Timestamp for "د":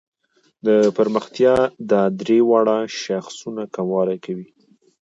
0.65-0.67